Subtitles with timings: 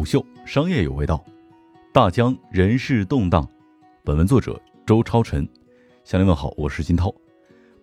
[0.00, 1.22] 虎嗅商业有味道，
[1.92, 3.46] 大疆人事动荡。
[4.02, 5.46] 本文作者周超晨，
[6.04, 7.14] 向您问好，我是金涛。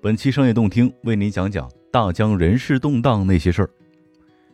[0.01, 3.69] 本期商业动听为您讲讲大疆人事动荡那些事儿。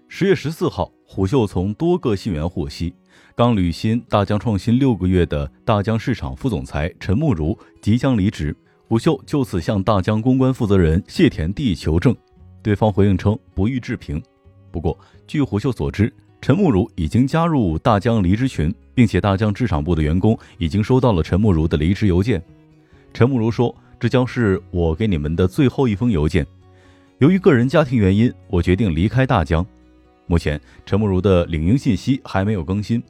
[0.10, 2.94] 十月十四号，虎嗅从多个信源获悉，
[3.34, 8.54] 刚履新大疆创新六个月的大疆市场副总裁陈慕如即将离职。
[8.90, 12.14] 虎嗅就此向大疆公关负责人谢田地求证，
[12.62, 14.22] 对方回应称不予置评。
[14.70, 22.44] 不过，据虎嗅所知，陈慕如已经加入大疆离职群，并且大疆市场部的员工已经收到了陈慕如的离职邮件。
[23.14, 26.46] 陈慕如说：“这将是我给你们的最后一封邮件。
[27.20, 29.66] 由于个人家庭原因，我决定离开大疆。”
[30.28, 33.02] 目前，陈慕如的领英信息还没有更新。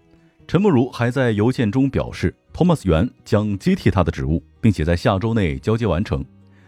[0.47, 6.23] 陈慕如还在邮件中表示，托马斯·袁将接替他的职务，并且在下周内交接完成。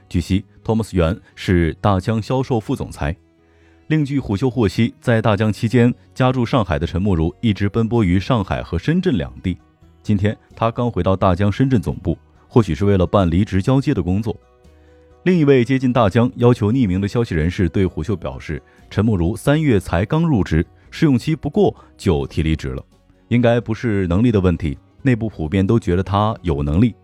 [0.10, 3.16] 据悉，托马斯·袁是大疆销售副总裁。
[3.88, 9.56] 另据虎嗅获悉，在大疆期间家住上海的陈慕如一直奔波于上海和深圳两地。
[10.02, 14.36] 今天他刚回到大疆深圳总部，或许是为了办离职交接的工作。
[15.22, 22.84] 另一位接近大疆、要求匿名的消息人士对虎嗅表示，陈慕如三月才刚入职，试用期不过就提离职了。
[23.28, 26.96] 应该不是能力的问题，内部普遍都觉得他有能力。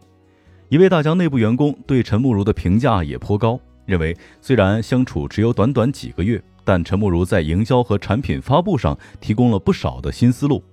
[0.70, 10.64] 一位大疆内部员工对陈慕如的评价也颇高，认为虽然相处只有短短几个月，但陈慕如在营销和产品发布上提供了不少的新思路。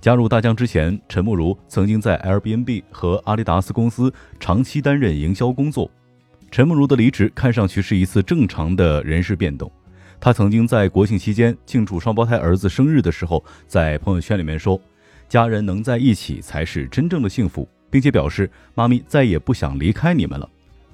[0.00, 5.90] 加入大疆之前，陈慕如曾经在 Airbnb 和阿迪达斯公司长期担任营销工作。
[6.50, 9.70] 陈慕如的离职看上去是一次正常的人事变动。
[10.20, 14.80] 他曾经在国庆期间庆祝双胞胎儿子生日的时候，在朋友圈里面说
[15.28, 20.48] ：“家人能在一起才是真正的幸福，并且表示妈咪再也不想离开你们了。”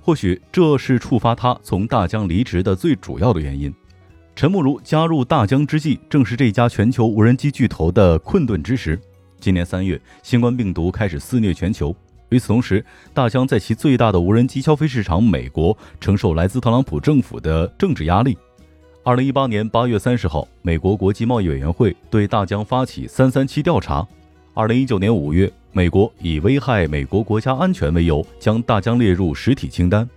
[0.04, 3.72] 或许这是触发他从大疆离职的最主要的原因。
[4.36, 9.00] 陈慕如加入大疆之际，正是这家全球无人机巨头的困顿之时。
[9.40, 11.96] 今年三月，新冠病毒开始肆虐全球，
[12.28, 18.36] 与此同时，大疆在其最大的无人机消费市场美国，承受来自特朗普政府的政治压力。
[19.04, 24.06] 二零一八年八月三十号，美国国际贸易委员会对大疆发起“三三七”调查。
[24.56, 30.08] 二零一九年五月，美国以危害美国国家安全为由，将大疆列入实体清单。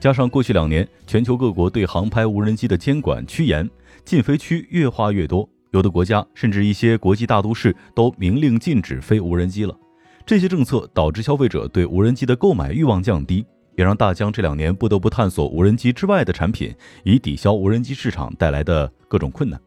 [0.00, 3.68] 加上过去两年全球各国对航拍无人机的监管趋严，
[4.02, 9.76] 禁飞区越画越多，有的国家甚至一些国际大都市都明令禁止飞无人机了。
[10.24, 13.44] 这些政策导致消费者对无人机的购买欲望降低。
[13.76, 19.60] 也让大疆这两年不得不探索无人机之外的产品，以抵消无人机市场带来的各种困难。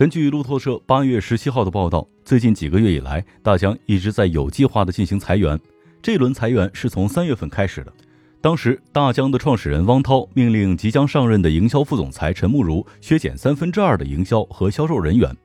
[0.00, 5.60] 根据路透社八月十七号的报道，最近几个月以来，大疆一直在有计划地进行裁员。
[6.00, 7.92] 这轮裁员是从三月份开始的。
[8.40, 15.36] 当时，大疆的创始人汪涛命令即将上任的营销副总裁陈慕如削减三分之二的营销和销售人员，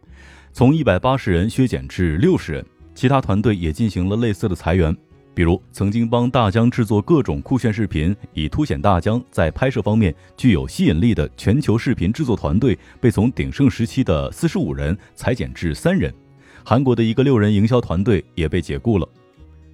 [0.53, 2.65] 从一百八十人削减至六十人。
[2.93, 4.95] 其他团队也进行了类似的裁员。
[5.35, 16.11] 比如，曾经帮大疆制作各种酷炫视频，以凸显大疆在拍摄方面具有吸引力的全球视频制作团队，被从鼎盛时期的四十五人裁减至三人。
[16.63, 19.05] 韩国的一个六人营销团队也被解雇了。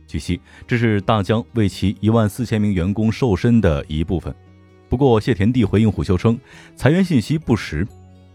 [0.08, 4.34] 据悉，这是大疆为其一万四千名员工瘦身的一部分。
[4.90, 6.40] 不过，谢田地回应虎嗅称，
[6.76, 7.88] 裁员信息不实。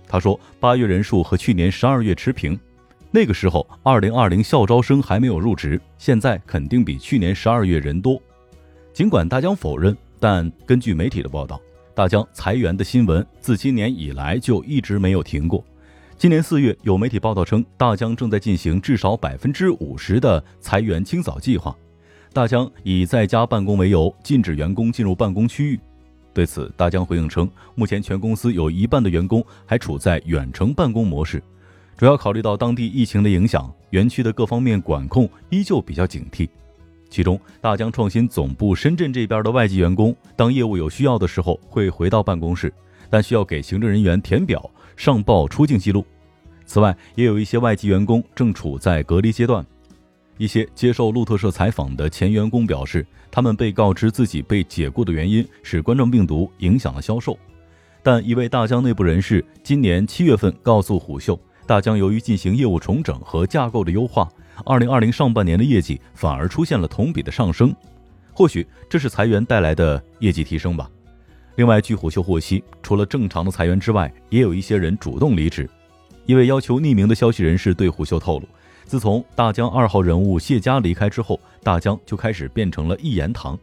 [0.07, 2.57] 他说，八月人数和去年十二月持平。
[3.11, 8.21] 那个时候，二零二零校招生还没有入职，现在肯定比去年十二月人多。
[8.93, 11.61] 尽管大疆否认，但根据媒体的报道，
[11.95, 15.65] 大疆裁员的新闻自今年以来就一直没有停过。
[16.19, 21.75] 今年四月，有媒体报道称，大疆正在进行至少百分之五十的裁员清扫计划。
[22.33, 25.81] 大疆以在家办公为由，禁止员工进入办公区域。
[26.35, 31.43] 对此，大疆回应称，目前全公司有一半的员工还处在远程办公模式。
[31.97, 36.47] 主要考虑到当地疫情的影响，园区的各方面管控依旧比较警惕。
[37.09, 42.71] 其中，大疆创新总部深圳这边的外籍员工，当业务有需要的时候会回到办公室，
[43.09, 46.05] 但需要给行政人员填表上报出境记录。
[46.67, 49.65] 此外，也有一些外籍员工正处在隔离阶段。
[50.37, 57.39] 一些接受路透社采访的前员工表示，他们被告知自己被解雇的原因是冠状病毒影响了销售。
[58.03, 61.41] 但一位大疆内部人士今年七月份告诉虎嗅。
[61.67, 64.29] 大疆由于进行业务重整和架构的优化，
[64.65, 67.75] 二零二零上半年的业绩反而出现了同比的上升，
[68.33, 70.89] 或许这是裁员带来的业绩提升吧。
[71.57, 75.69] 另外，据虎嗅获悉，除了正常的裁员之外，也有一些人主动离职。
[76.25, 78.47] 一位要求匿名的消息人士对虎嗅透露，
[78.85, 83.59] 自从大疆二号人物谢佳离开之后，大疆就开始变成了一言堂。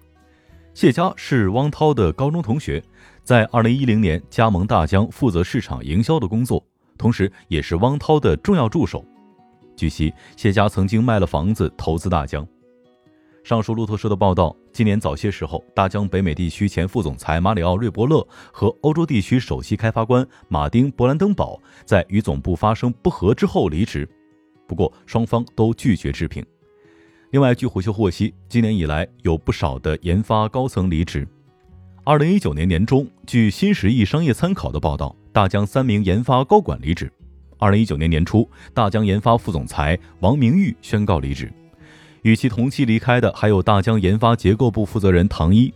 [0.74, 2.84] 谢佳是汪涛的高中同学，
[3.24, 6.62] 在二零一零年加盟大疆，负责市场营销的工作。
[6.98, 9.04] 同时，也是汪涛的重要助手。
[9.76, 12.48] 据悉，谢家曾经卖了房子投资大疆。
[13.44, 24.08] 上述路透社的报道，今年早些时候，大疆北美地区前副总裁马里奥·瑞伯勒和欧洲地区首席开发官马丁·勃兰登堡在与总部发生不和之后离职，
[24.66, 26.46] 不过双方都拒绝置评。
[27.32, 31.28] 另外，据虎嗅获悉，今年以来有不少的研发高层离职。
[32.06, 37.12] 二零一九年年中，据新十亿商业参考的报道，大疆三名研发高管离职。
[37.58, 41.52] 二零一九年年初，大疆研发副总裁王明玉宣告离职。
[42.22, 45.74] 与其同期离开的还有大疆研发结构部负责人唐一。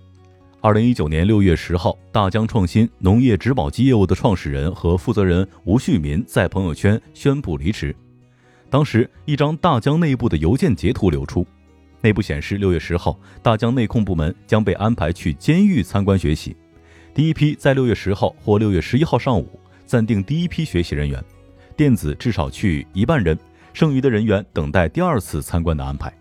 [0.62, 7.95] 二零一九年六月十号，大疆创新农业植保机业务的创始人和负责人吴旭民在朋友圈宣布离职。
[8.69, 11.45] 当时，一张大疆内部的邮件截图流出，
[12.01, 16.56] 内部显示，六月十号，大疆内控部门将被安排去监狱参观学习。
[17.18, 21.19] 第一批在六月十号或六月十一号上午暂定第一批学习人员，
[21.75, 23.36] 电子至少去一半人，
[23.74, 26.14] 剩余的人员等待第二次参观的安排。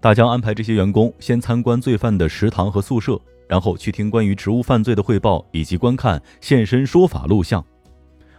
[0.00, 7.64] 大疆安排这些员工先参观罪犯的食堂和宿舍，然后去听关于职务犯罪的汇报，以及观看现身说法录像。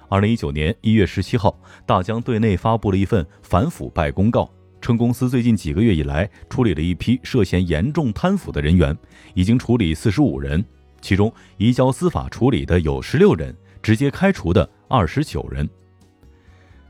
[0.07, 4.49] 二零一九年一月十七号，大疆对内发布了一份反腐败公告，
[4.79, 8.97] 称公司最近几个月以来处理了一批涉嫌严重贪腐的人员，
[9.33, 10.63] 已经处理四十五人，
[11.05, 15.69] 其中移交司法处理的有十六人，直接开除的二十九人。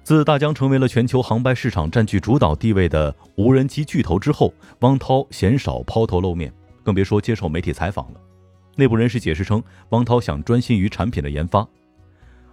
[0.03, 6.49] 自大疆成为了全球航拍市场占据主导地位的无人机巨头之后，汪涛鲜少抛头露面，
[6.81, 8.21] 更别说接受媒体采访了。
[8.77, 11.67] 内部人士解释称，汪涛想专心于产品的研发。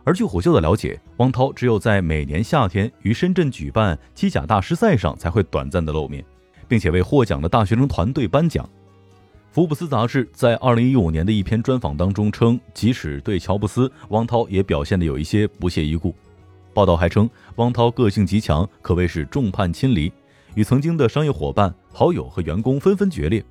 [0.02, 6.24] 而据虎嗅的了解，汪涛只有在每年夏天于深圳举办机甲大师赛上才会短暂的露面，
[6.66, 8.68] 并且为获奖的大学生团队颁奖。
[9.52, 16.14] 福布斯杂志在二零一五年的一篇专访当中称，即使对乔布斯，汪涛也表现得有一些不屑一顾。
[16.72, 20.10] 报道还称，汪涛个性极强，可谓是众叛亲离，
[20.54, 23.44] 与曾经的商业伙伴、好友和员工纷纷决裂。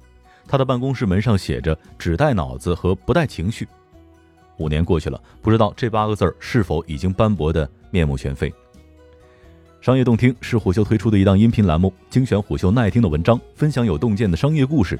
[0.47, 3.67] 他的办公室门上写着“只带脑子和不带情绪”。
[4.57, 8.51] 五年过去了，不知道这八个字儿是否已经斑驳的面目全非。
[9.79, 14.99] 商业洞听是虎嗅推出的一档音频栏目，精选虎嗅耐听的文章，分享有洞见的商业故事。